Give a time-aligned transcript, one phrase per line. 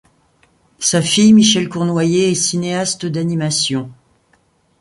[0.79, 3.91] Sa fille, Michèle Cournoyer, est cinéaste d'animation.